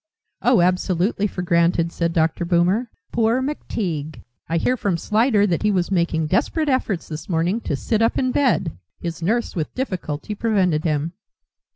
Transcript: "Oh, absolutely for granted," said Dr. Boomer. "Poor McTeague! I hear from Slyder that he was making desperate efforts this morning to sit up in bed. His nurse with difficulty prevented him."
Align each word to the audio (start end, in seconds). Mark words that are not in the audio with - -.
"Oh, 0.41 0.61
absolutely 0.61 1.27
for 1.27 1.43
granted," 1.43 1.91
said 1.91 2.11
Dr. 2.11 2.43
Boomer. 2.43 2.89
"Poor 3.11 3.39
McTeague! 3.39 4.23
I 4.49 4.57
hear 4.57 4.75
from 4.75 4.97
Slyder 4.97 5.45
that 5.45 5.61
he 5.61 5.69
was 5.69 5.91
making 5.91 6.25
desperate 6.25 6.69
efforts 6.69 7.07
this 7.07 7.29
morning 7.29 7.61
to 7.61 7.75
sit 7.75 8.01
up 8.01 8.17
in 8.17 8.31
bed. 8.31 8.75
His 8.99 9.21
nurse 9.21 9.55
with 9.55 9.71
difficulty 9.75 10.33
prevented 10.33 10.85
him." 10.85 11.11